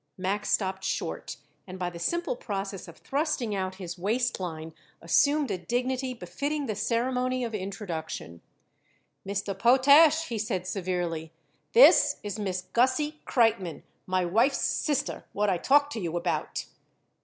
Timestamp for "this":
11.73-12.19